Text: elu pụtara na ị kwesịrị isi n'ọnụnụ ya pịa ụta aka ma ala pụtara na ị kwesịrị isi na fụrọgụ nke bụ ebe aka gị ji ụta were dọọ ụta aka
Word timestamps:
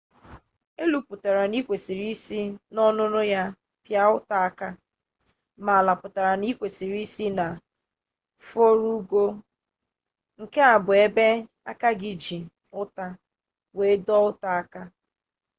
elu 0.81 0.97
pụtara 1.07 1.43
na 1.49 1.55
ị 1.59 1.65
kwesịrị 1.67 2.05
isi 2.15 2.39
n'ọnụnụ 2.73 3.21
ya 3.33 3.43
pịa 3.83 4.01
ụta 4.17 4.35
aka 4.47 4.67
ma 5.63 5.71
ala 5.79 5.93
pụtara 6.01 6.31
na 6.39 6.45
ị 6.51 6.53
kwesịrị 6.59 6.99
isi 7.07 7.25
na 7.37 7.45
fụrọgụ 8.47 9.23
nke 10.41 10.61
bụ 10.85 10.91
ebe 11.05 11.27
aka 11.71 11.89
gị 11.99 12.11
ji 12.23 12.37
ụta 12.81 13.05
were 13.77 13.91
dọọ 14.07 14.21
ụta 14.29 14.49
aka 14.61 14.81